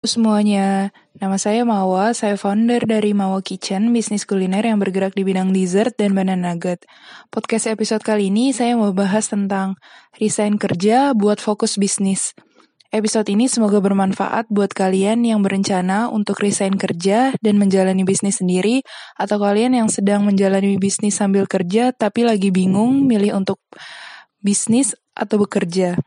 [0.00, 5.52] semuanya, nama saya Mawa, saya founder dari Mawa Kitchen, bisnis kuliner yang bergerak di bidang
[5.52, 6.88] dessert dan banana nugget.
[7.28, 9.76] Podcast episode kali ini saya mau bahas tentang
[10.16, 12.32] resign kerja buat fokus bisnis.
[12.88, 18.80] Episode ini semoga bermanfaat buat kalian yang berencana untuk resign kerja dan menjalani bisnis sendiri,
[19.20, 23.60] atau kalian yang sedang menjalani bisnis sambil kerja tapi lagi bingung milih untuk
[24.40, 26.00] bisnis atau bekerja.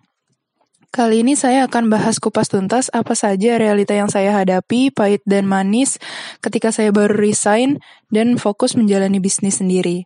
[0.94, 5.50] Kali ini saya akan bahas kupas tuntas apa saja realita yang saya hadapi, pahit dan
[5.50, 5.98] manis,
[6.38, 7.82] ketika saya baru resign
[8.14, 10.06] dan fokus menjalani bisnis sendiri.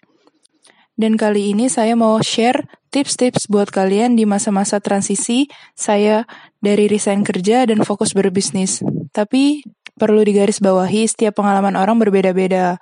[0.96, 6.24] Dan kali ini saya mau share tips-tips buat kalian di masa-masa transisi saya
[6.64, 8.80] dari resign kerja dan fokus berbisnis.
[9.12, 9.68] Tapi
[10.00, 12.80] perlu digarisbawahi setiap pengalaman orang berbeda-beda.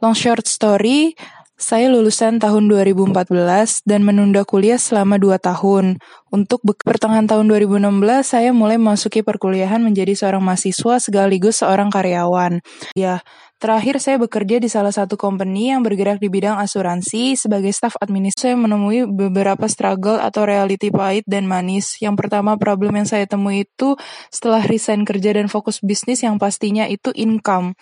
[0.00, 1.12] Long short story,
[1.56, 5.96] saya lulusan tahun 2014 dan menunda kuliah selama 2 tahun.
[6.28, 7.80] Untuk pertengahan tahun 2016,
[8.20, 12.60] saya mulai memasuki perkuliahan menjadi seorang mahasiswa sekaligus seorang karyawan.
[12.92, 13.24] Ya,
[13.56, 18.52] terakhir saya bekerja di salah satu company yang bergerak di bidang asuransi sebagai staf administrasi.
[18.52, 21.96] Saya menemui beberapa struggle atau reality pahit dan manis.
[22.04, 23.96] Yang pertama problem yang saya temui itu
[24.28, 27.72] setelah resign kerja dan fokus bisnis yang pastinya itu income.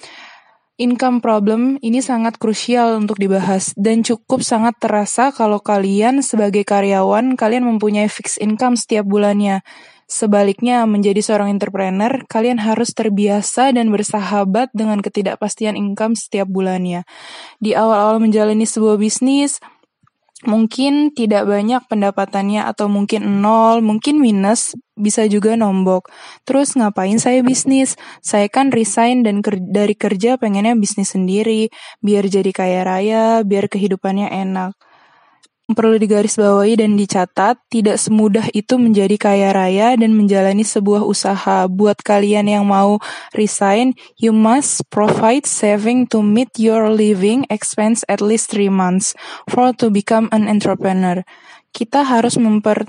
[0.75, 7.39] Income problem ini sangat krusial untuk dibahas dan cukup sangat terasa kalau kalian sebagai karyawan
[7.39, 9.62] kalian mempunyai fixed income setiap bulannya.
[10.11, 17.06] Sebaliknya, menjadi seorang entrepreneur, kalian harus terbiasa dan bersahabat dengan ketidakpastian income setiap bulannya.
[17.62, 19.62] Di awal-awal menjalani sebuah bisnis,
[20.45, 26.12] mungkin tidak banyak pendapatannya atau mungkin nol, mungkin minus, bisa juga nombok.
[26.47, 27.97] Terus ngapain saya bisnis?
[28.20, 31.72] Saya kan resign dan ker dari kerja pengennya bisnis sendiri,
[32.05, 34.77] biar jadi kaya raya, biar kehidupannya enak
[35.72, 41.64] perlu digarisbawahi dan dicatat, tidak semudah itu menjadi kaya raya dan menjalani sebuah usaha.
[41.64, 43.00] Buat kalian yang mau
[43.32, 49.16] resign, you must provide saving to meet your living expense at least three months
[49.48, 51.24] for to become an entrepreneur.
[51.72, 52.84] Kita harus memper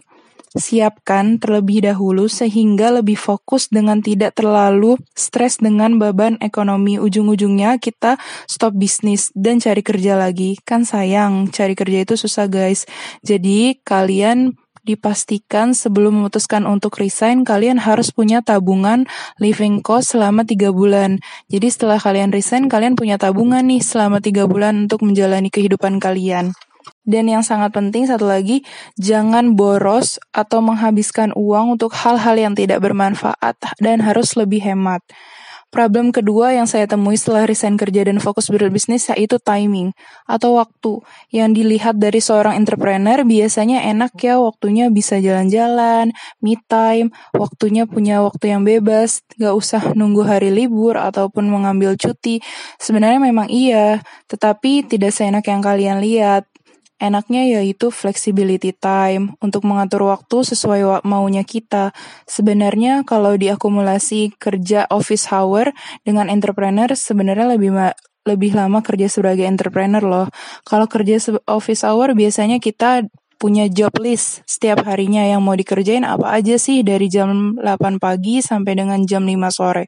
[0.53, 7.01] siapkan terlebih dahulu sehingga lebih fokus dengan tidak terlalu stres dengan beban ekonomi.
[7.01, 10.61] Ujung-ujungnya kita stop bisnis dan cari kerja lagi.
[10.61, 12.85] Kan sayang, cari kerja itu susah guys.
[13.25, 19.09] Jadi kalian dipastikan sebelum memutuskan untuk resign, kalian harus punya tabungan
[19.41, 21.19] living cost selama tiga bulan.
[21.49, 26.53] Jadi setelah kalian resign, kalian punya tabungan nih selama tiga bulan untuk menjalani kehidupan kalian.
[27.05, 28.65] Dan yang sangat penting satu lagi,
[28.97, 35.05] jangan boros atau menghabiskan uang untuk hal-hal yang tidak bermanfaat dan harus lebih hemat.
[35.75, 39.91] Problem kedua yang saya temui setelah resign kerja dan fokus berbisnis yaitu timing
[40.23, 41.03] atau waktu.
[41.35, 48.23] Yang dilihat dari seorang entrepreneur biasanya enak ya waktunya bisa jalan-jalan, me time, waktunya punya
[48.23, 52.39] waktu yang bebas, gak usah nunggu hari libur ataupun mengambil cuti.
[52.79, 53.99] Sebenarnya memang iya,
[54.31, 56.47] tetapi tidak seenak yang kalian lihat.
[56.95, 61.91] Enaknya yaitu flexibility time untuk mengatur waktu sesuai maunya kita.
[62.23, 65.75] Sebenarnya kalau diakumulasi kerja office hour
[66.07, 67.75] dengan entrepreneur sebenarnya lebih
[68.25, 70.27] lebih lama kerja sebagai entrepreneur loh.
[70.65, 76.35] Kalau kerja office hour biasanya kita punya job list setiap harinya yang mau dikerjain apa
[76.35, 79.85] aja sih dari jam 8 pagi sampai dengan jam 5 sore.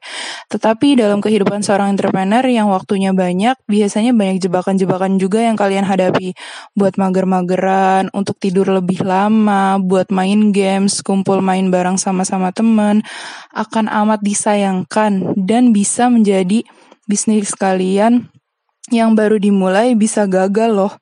[0.52, 6.36] Tetapi dalam kehidupan seorang entrepreneur yang waktunya banyak, biasanya banyak jebakan-jebakan juga yang kalian hadapi.
[6.76, 13.04] Buat mager-mageran, untuk tidur lebih lama, buat main games, kumpul main bareng sama-sama teman,
[13.52, 16.64] akan amat disayangkan dan bisa menjadi
[17.08, 18.28] bisnis kalian
[18.92, 20.92] yang baru dimulai bisa gagal loh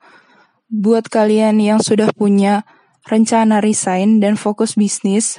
[0.71, 2.67] buat kalian yang sudah punya
[3.07, 5.39] rencana resign dan fokus bisnis,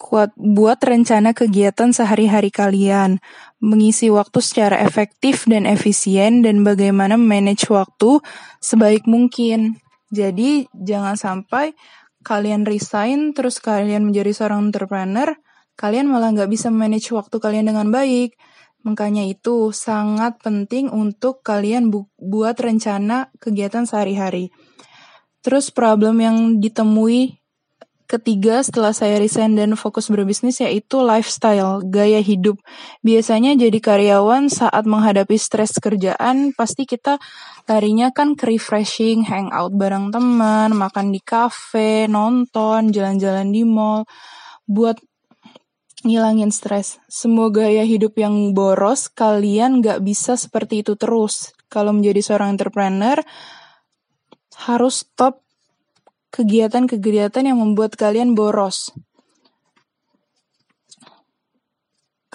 [0.00, 3.20] kuat buat rencana kegiatan sehari-hari kalian,
[3.60, 8.22] mengisi waktu secara efektif dan efisien dan bagaimana manage waktu
[8.62, 9.76] sebaik mungkin.
[10.08, 11.76] Jadi jangan sampai
[12.24, 15.36] kalian resign terus kalian menjadi seorang entrepreneur,
[15.76, 18.38] kalian malah nggak bisa manage waktu kalian dengan baik.
[18.86, 24.54] Makanya itu sangat penting untuk kalian bu buat rencana kegiatan sehari-hari.
[25.42, 27.38] Terus problem yang ditemui
[28.08, 32.56] ketiga setelah saya resign dan fokus berbisnis yaitu lifestyle, gaya hidup.
[33.04, 37.20] Biasanya jadi karyawan saat menghadapi stres kerjaan pasti kita
[37.68, 44.08] larinya kan ke refreshing, hangout bareng teman, makan di cafe, nonton, jalan-jalan di mall.
[44.64, 45.00] Buat
[46.02, 46.98] ngilangin stres.
[47.10, 51.54] Semoga ya hidup yang boros, kalian gak bisa seperti itu terus.
[51.72, 53.18] Kalau menjadi seorang entrepreneur,
[54.68, 55.42] harus stop
[56.34, 58.92] kegiatan-kegiatan yang membuat kalian boros.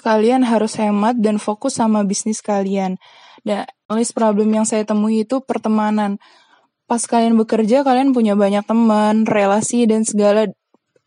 [0.04, 3.00] kalian harus hemat dan fokus sama bisnis kalian.
[3.40, 6.20] Dan list problem yang saya temui itu pertemanan.
[6.84, 10.52] Pas kalian bekerja, kalian punya banyak teman, relasi, dan segala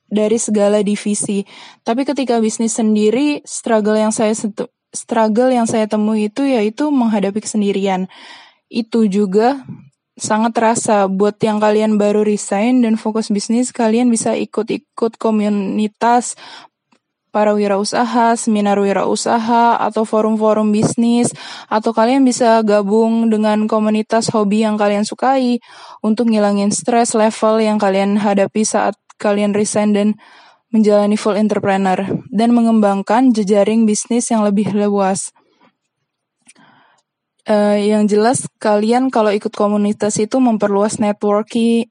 [0.07, 1.43] dari segala divisi.
[1.83, 4.33] Tapi ketika bisnis sendiri, struggle yang saya
[4.95, 8.07] struggle yang saya temui itu yaitu menghadapi kesendirian.
[8.67, 9.63] Itu juga
[10.17, 16.33] sangat terasa buat yang kalian baru resign dan fokus bisnis, kalian bisa ikut-ikut komunitas
[17.29, 21.29] para wirausaha, seminar wirausaha, atau forum-forum bisnis,
[21.69, 25.61] atau kalian bisa gabung dengan komunitas hobi yang kalian sukai
[26.01, 30.09] untuk ngilangin stres level yang kalian hadapi saat kalian resign dan
[30.71, 31.97] menjalani full entrepreneur,
[32.27, 35.31] dan mengembangkan jejaring bisnis yang lebih luas.
[37.47, 41.87] Uh, yang jelas kalian kalau ikut komunitas itu memperluas networking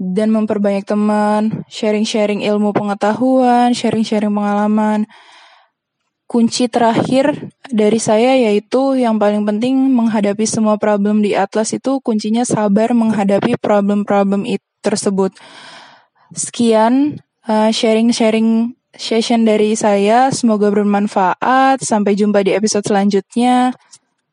[0.00, 5.04] dan memperbanyak teman, sharing-sharing ilmu pengetahuan, sharing-sharing pengalaman.
[6.24, 12.48] Kunci terakhir dari saya yaitu yang paling penting menghadapi semua problem di Atlas itu kuncinya
[12.48, 14.48] sabar menghadapi problem-problem
[14.80, 15.36] tersebut.
[16.32, 21.80] Sekian uh, sharing-sharing session dari saya, semoga bermanfaat.
[21.84, 23.72] Sampai jumpa di episode selanjutnya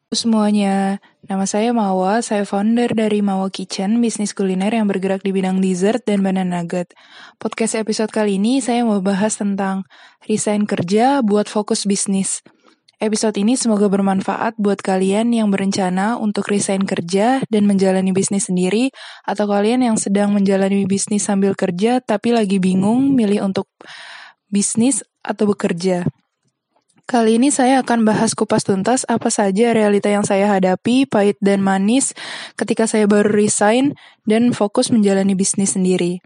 [0.09, 0.97] semuanya,
[1.29, 6.01] nama saya Mawa, saya founder dari Mawa Kitchen, bisnis kuliner yang bergerak di bidang dessert
[6.01, 6.97] dan banana nugget.
[7.37, 9.85] Podcast episode kali ini saya mau bahas tentang
[10.25, 12.41] resign kerja buat fokus bisnis.
[12.99, 18.91] Episode ini semoga bermanfaat buat kalian yang berencana untuk resign kerja dan menjalani bisnis sendiri,
[19.23, 23.71] atau kalian yang sedang menjalani bisnis sambil kerja tapi lagi bingung milih untuk
[24.51, 26.11] bisnis atau bekerja.
[27.07, 31.63] Kali ini saya akan bahas kupas tuntas apa saja realita yang saya hadapi, pahit dan
[31.63, 32.11] manis,
[32.59, 33.95] ketika saya baru resign
[34.27, 36.19] dan fokus menjalani bisnis sendiri.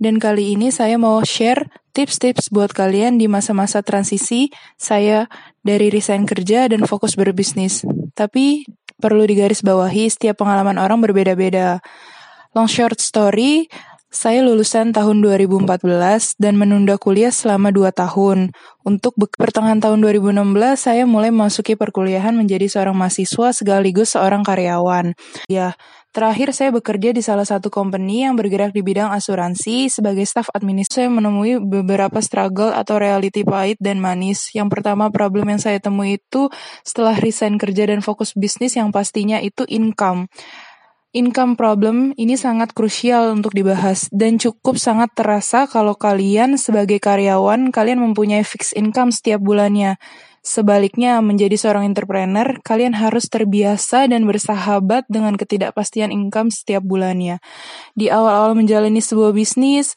[0.00, 4.48] Dan kali ini saya mau share tips-tips buat kalian di masa-masa transisi
[4.80, 5.28] saya
[5.60, 7.84] dari resign kerja dan fokus berbisnis.
[8.16, 8.64] Tapi
[9.00, 11.80] perlu digarisbawahi setiap pengalaman orang berbeda-beda.
[12.52, 13.70] Long short story,
[14.10, 18.50] saya lulusan tahun 2014 dan menunda kuliah selama 2 tahun.
[18.82, 25.14] Untuk pertengahan tahun 2016, saya mulai memasuki perkuliahan menjadi seorang mahasiswa sekaligus seorang karyawan.
[25.46, 25.78] Ya,
[26.10, 31.06] terakhir saya bekerja di salah satu company yang bergerak di bidang asuransi sebagai staf administrasi.
[31.06, 34.50] Saya menemui beberapa struggle atau reality pahit dan manis.
[34.52, 36.50] Yang pertama problem yang saya temui itu
[36.82, 40.26] setelah resign kerja dan fokus bisnis yang pastinya itu income
[41.10, 47.74] income problem ini sangat krusial untuk dibahas dan cukup sangat terasa kalau kalian sebagai karyawan
[47.74, 49.98] kalian mempunyai fixed income setiap bulannya.
[50.40, 57.44] Sebaliknya, menjadi seorang entrepreneur, kalian harus terbiasa dan bersahabat dengan ketidakpastian income setiap bulannya.
[57.92, 59.92] Di awal-awal menjalani sebuah bisnis,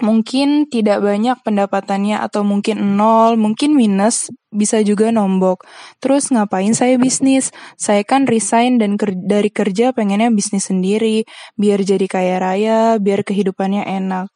[0.00, 5.68] mungkin tidak banyak pendapatannya atau mungkin nol, mungkin minus, bisa juga nombok.
[6.00, 7.52] Terus ngapain saya bisnis?
[7.76, 11.28] Saya kan resign dan ker dari kerja pengennya bisnis sendiri,
[11.60, 14.32] biar jadi kaya raya, biar kehidupannya enak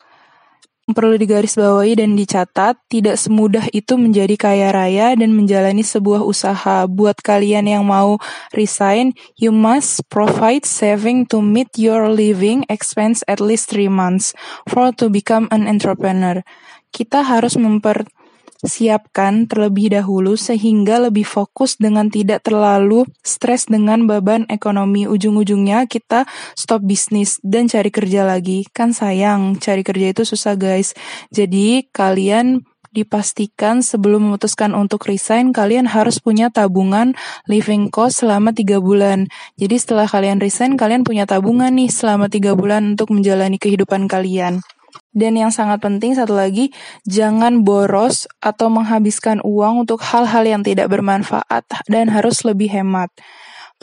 [0.93, 6.85] perlu digarisbawahi dan dicatat, tidak semudah itu menjadi kaya raya dan menjalani sebuah usaha.
[6.85, 8.21] Buat kalian yang mau
[8.53, 14.37] resign, you must provide saving to meet your living expense at least three months
[14.69, 16.45] for to become an entrepreneur.
[16.93, 18.05] Kita harus memper
[18.65, 25.05] siapkan terlebih dahulu sehingga lebih fokus dengan tidak terlalu stres dengan beban ekonomi.
[25.05, 26.25] Ujung-ujungnya kita
[26.57, 28.67] stop bisnis dan cari kerja lagi.
[28.73, 30.97] Kan sayang, cari kerja itu susah guys.
[31.31, 37.19] Jadi kalian dipastikan sebelum memutuskan untuk resign, kalian harus punya tabungan
[37.51, 39.27] living cost selama tiga bulan.
[39.59, 44.63] Jadi setelah kalian resign, kalian punya tabungan nih selama tiga bulan untuk menjalani kehidupan kalian.
[45.15, 46.75] Dan yang sangat penting satu lagi,
[47.07, 53.11] jangan boros atau menghabiskan uang untuk hal-hal yang tidak bermanfaat dan harus lebih hemat.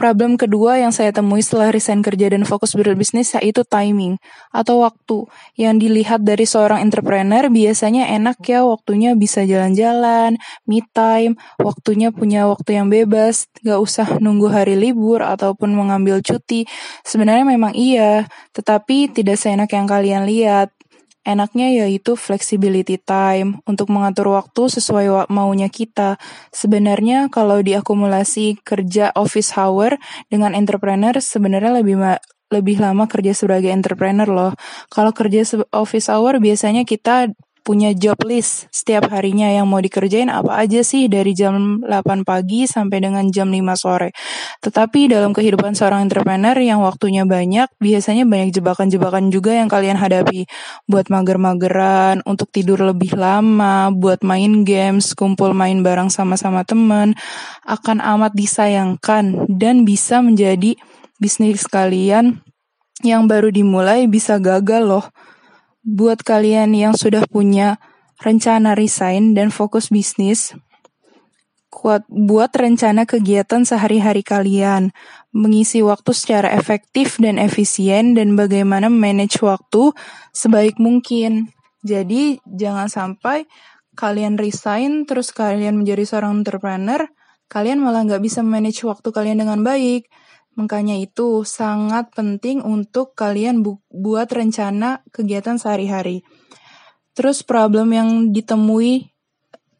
[0.01, 4.17] Problem kedua yang saya temui setelah resign kerja dan fokus berbisnis yaitu timing
[4.49, 5.29] atau waktu.
[5.53, 12.49] Yang dilihat dari seorang entrepreneur biasanya enak ya waktunya bisa jalan-jalan, me time, waktunya punya
[12.49, 16.65] waktu yang bebas, gak usah nunggu hari libur ataupun mengambil cuti.
[17.05, 18.25] Sebenarnya memang iya,
[18.57, 20.73] tetapi tidak seenak yang kalian lihat.
[21.21, 26.17] Enaknya yaitu flexibility time untuk mengatur waktu sesuai maunya kita.
[26.49, 30.01] Sebenarnya kalau diakumulasi kerja office hour
[30.33, 32.01] dengan entrepreneur sebenarnya lebih
[32.51, 34.53] lebih lama kerja sebagai entrepreneur loh.
[34.89, 40.61] Kalau kerja office hour biasanya kita punya job list setiap harinya yang mau dikerjain apa
[40.65, 44.09] aja sih dari jam 8 pagi sampai dengan jam 5 sore.
[44.61, 50.49] Tetapi dalam kehidupan seorang entrepreneur yang waktunya banyak, biasanya banyak jebakan-jebakan juga yang kalian hadapi.
[50.89, 57.13] Buat mager-mageran, untuk tidur lebih lama, buat main games, kumpul main bareng sama-sama teman,
[57.65, 60.77] akan amat disayangkan dan bisa menjadi
[61.21, 62.41] bisnis kalian
[63.05, 65.05] yang baru dimulai bisa gagal loh.
[65.81, 67.81] Buat kalian yang sudah punya
[68.21, 70.53] rencana resign dan fokus bisnis,
[71.73, 74.93] kuat buat rencana kegiatan sehari-hari kalian,
[75.33, 79.89] mengisi waktu secara efektif dan efisien dan bagaimana manage waktu
[80.37, 81.49] sebaik mungkin.
[81.81, 83.49] Jadi jangan sampai
[83.97, 87.09] kalian resign terus kalian menjadi seorang entrepreneur,
[87.49, 90.05] kalian malah nggak bisa manage waktu kalian dengan baik.
[90.59, 96.27] Makanya itu sangat penting untuk kalian bu buat rencana kegiatan sehari-hari.
[97.15, 99.11] Terus problem yang ditemui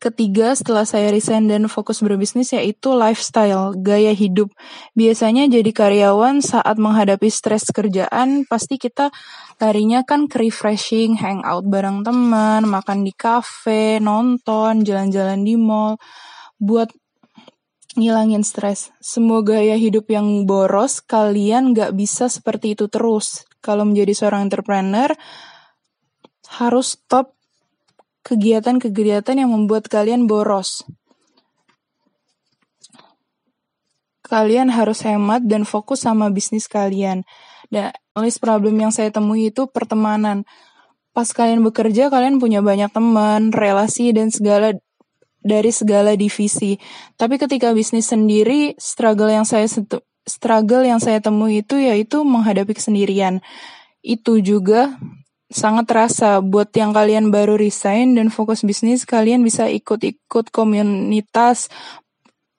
[0.01, 4.49] ketiga setelah saya resign dan fokus berbisnis yaitu lifestyle, gaya hidup.
[4.97, 9.13] Biasanya jadi karyawan saat menghadapi stres kerjaan pasti kita
[9.61, 16.01] larinya kan ke refreshing, hangout bareng teman, makan di cafe, nonton, jalan-jalan di mall.
[16.57, 16.89] Buat
[17.95, 18.91] ngilangin stres.
[19.03, 23.43] Semua gaya hidup yang boros, kalian gak bisa seperti itu terus.
[23.59, 25.11] Kalau menjadi seorang entrepreneur,
[26.59, 27.35] harus stop
[28.21, 30.85] kegiatan-kegiatan yang membuat kalian boros.
[34.23, 37.27] Kalian harus hemat dan fokus sama bisnis kalian.
[37.67, 40.47] Dan list problem yang saya temui itu pertemanan.
[41.11, 44.79] Pas kalian bekerja, kalian punya banyak teman, relasi, dan segala
[45.41, 46.77] dari segala divisi.
[47.17, 49.65] Tapi ketika bisnis sendiri, struggle yang saya
[50.25, 53.41] struggle yang saya temui itu yaitu menghadapi kesendirian.
[54.05, 54.97] Itu juga
[55.51, 61.67] sangat terasa buat yang kalian baru resign dan fokus bisnis, kalian bisa ikut-ikut komunitas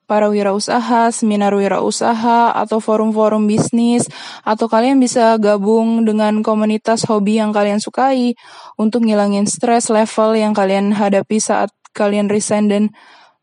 [0.05, 4.05] para wirausaha, seminar wirausaha, atau forum-forum bisnis,
[4.45, 8.37] atau kalian bisa gabung dengan komunitas hobi yang kalian sukai
[8.77, 12.83] untuk ngilangin stres level yang kalian hadapi saat kalian resign dan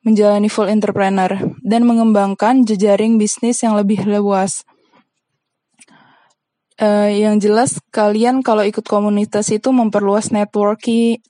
[0.03, 1.29] menjalani full entrepreneur
[1.61, 4.65] dan mengembangkan jejaring bisnis yang lebih luas.
[6.81, 11.21] Uh, yang jelas kalian kalau ikut komunitas itu memperluas networking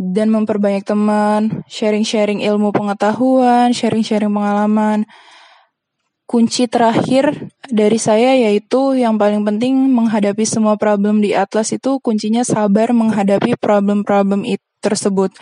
[0.00, 5.04] dan memperbanyak teman, sharing-sharing ilmu pengetahuan, sharing-sharing pengalaman.
[6.24, 12.40] Kunci terakhir dari saya yaitu yang paling penting menghadapi semua problem di Atlas itu kuncinya
[12.40, 15.36] sabar menghadapi problem-problem itu tersebut.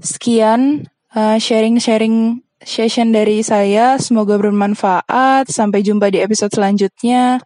[0.00, 3.96] Sekian uh, sharing-sharing session dari saya.
[3.96, 5.48] Semoga bermanfaat.
[5.48, 7.40] Sampai jumpa di episode selanjutnya.